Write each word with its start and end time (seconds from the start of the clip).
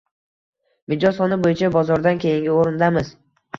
Mijoz 0.93 1.19
soni 1.19 1.37
boʻyicha 1.45 1.71
bozordan 1.77 2.25
keyingi 2.27 2.53
oʻrindamiz 2.59 3.15